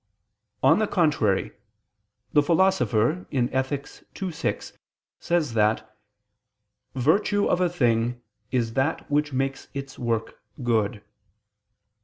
[0.63, 1.51] On the contrary,
[2.33, 3.87] The Philosopher (Ethic.
[4.19, 4.73] ii, 6)
[5.19, 5.95] says that
[6.95, 8.19] "virtue of a thing
[8.49, 11.03] is that which makes its work good."